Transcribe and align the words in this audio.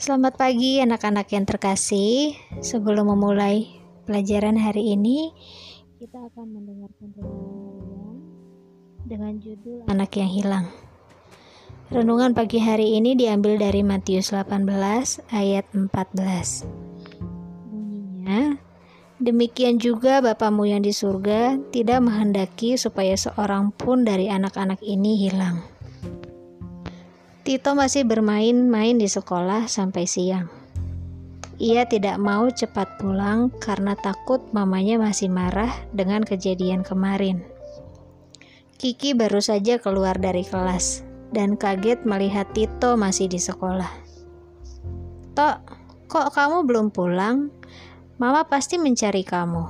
Selamat 0.00 0.40
pagi 0.40 0.80
anak-anak 0.80 1.28
yang 1.28 1.44
terkasih. 1.44 2.32
Sebelum 2.64 3.12
memulai 3.12 3.68
pelajaran 4.08 4.56
hari 4.56 4.96
ini, 4.96 5.28
kita 6.00 6.24
akan 6.24 6.56
mendengarkan 6.56 7.12
renungan 7.20 8.16
dengan 9.04 9.36
judul 9.36 9.84
Anak 9.92 10.16
yang 10.16 10.32
Hilang. 10.32 10.66
Renungan 11.92 12.32
pagi 12.32 12.64
hari 12.64 12.96
ini 12.96 13.12
diambil 13.12 13.60
dari 13.60 13.84
Matius 13.84 14.32
18 14.32 14.64
ayat 15.36 15.68
14. 15.68 16.64
Bunyinya, 17.68 18.56
Demikian 19.20 19.76
juga 19.76 20.24
Bapamu 20.24 20.64
yang 20.64 20.80
di 20.80 20.96
surga 20.96 21.60
tidak 21.76 22.00
menghendaki 22.00 22.80
supaya 22.80 23.12
seorang 23.20 23.68
pun 23.76 24.08
dari 24.08 24.32
anak-anak 24.32 24.80
ini 24.80 25.28
hilang. 25.28 25.60
Tito 27.50 27.74
masih 27.74 28.06
bermain-main 28.06 28.94
di 28.94 29.10
sekolah 29.10 29.66
sampai 29.66 30.06
siang. 30.06 30.46
Ia 31.58 31.82
tidak 31.82 32.14
mau 32.22 32.46
cepat 32.46 33.02
pulang 33.02 33.50
karena 33.58 33.98
takut 33.98 34.38
mamanya 34.54 35.02
masih 35.02 35.26
marah 35.26 35.74
dengan 35.90 36.22
kejadian 36.22 36.86
kemarin. 36.86 37.42
Kiki 38.78 39.18
baru 39.18 39.42
saja 39.42 39.82
keluar 39.82 40.14
dari 40.14 40.46
kelas 40.46 41.02
dan 41.34 41.58
kaget 41.58 42.06
melihat 42.06 42.46
Tito 42.54 42.94
masih 42.94 43.26
di 43.26 43.42
sekolah. 43.42 43.90
Tok, 45.34 45.58
kok 46.06 46.30
kamu 46.30 46.62
belum 46.70 46.94
pulang? 46.94 47.50
Mama 48.22 48.46
pasti 48.46 48.78
mencari 48.78 49.26
kamu, 49.26 49.66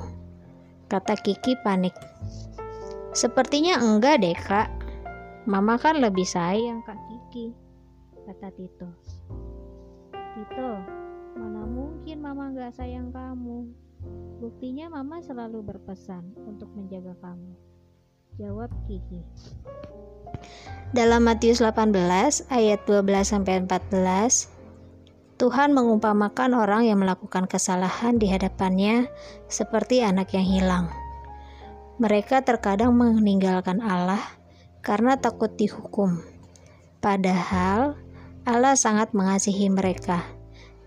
kata 0.85 1.17
Kiki 1.17 1.57
panik. 1.65 1.97
Sepertinya 3.17 3.81
enggak 3.81 4.21
deh 4.21 4.37
kak, 4.37 4.69
Mama 5.49 5.81
kan 5.81 5.97
lebih 5.97 6.29
sayang 6.29 6.85
kak 6.85 7.01
Kiki, 7.09 7.70
kata 8.31 8.55
Tito. 8.55 8.87
Tito, 10.39 10.71
mana 11.35 11.67
mungkin 11.67 12.23
Mama 12.23 12.55
enggak 12.55 12.79
sayang 12.79 13.11
kamu? 13.11 13.67
Buktinya 14.39 14.87
Mama 14.87 15.19
selalu 15.19 15.67
berpesan 15.67 16.39
untuk 16.47 16.71
menjaga 16.79 17.19
kamu. 17.19 17.51
Jawab 18.39 18.71
Kiki. 18.87 19.19
Dalam 20.95 21.27
Matius 21.27 21.59
18 21.59 21.91
ayat 22.55 22.81
12 22.87 23.03
sampai 23.27 23.67
14, 23.67 24.47
Tuhan 25.35 25.75
mengumpamakan 25.75 26.55
orang 26.55 26.87
yang 26.87 27.03
melakukan 27.03 27.51
kesalahan 27.51 28.15
di 28.15 28.31
hadapannya 28.31 29.11
seperti 29.51 30.07
anak 30.07 30.31
yang 30.39 30.47
hilang. 30.47 30.87
Mereka 31.99 32.47
terkadang 32.47 32.95
meninggalkan 32.95 33.83
Allah 33.83 34.23
karena 34.87 35.19
takut 35.19 35.51
dihukum. 35.59 36.23
Padahal 37.03 37.99
Allah 38.49 38.77
sangat 38.77 39.13
mengasihi 39.13 39.69
mereka 39.69 40.25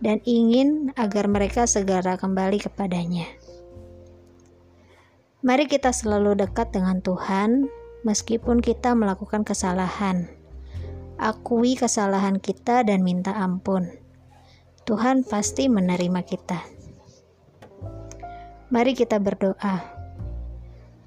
dan 0.02 0.20
ingin 0.26 0.92
agar 0.98 1.30
mereka 1.30 1.70
segera 1.70 2.18
kembali 2.18 2.62
kepadanya. 2.62 3.30
Mari 5.44 5.68
kita 5.68 5.92
selalu 5.92 6.40
dekat 6.40 6.72
dengan 6.72 7.04
Tuhan 7.04 7.68
meskipun 8.08 8.64
kita 8.64 8.96
melakukan 8.96 9.44
kesalahan. 9.44 10.31
Akui 11.20 11.78
kesalahan 11.78 12.42
kita 12.42 12.81
dan 12.81 13.06
minta 13.06 13.36
ampun 13.38 14.04
Tuhan 14.84 15.24
pasti 15.24 15.72
menerima 15.72 16.28
kita. 16.28 16.59
Mari 18.68 18.92
kita 18.92 19.16
berdoa. 19.16 19.80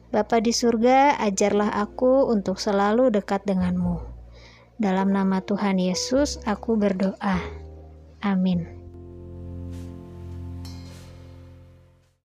Bapa 0.09 0.41
di 0.41 0.49
surga, 0.49 1.21
ajarlah 1.21 1.77
aku 1.77 2.25
untuk 2.33 2.57
selalu 2.57 3.13
dekat 3.13 3.45
denganmu. 3.45 4.16
Dalam 4.77 5.09
nama 5.09 5.41
Tuhan 5.41 5.81
Yesus, 5.81 6.37
aku 6.45 6.77
berdoa. 6.77 7.41
Amin. 8.21 8.76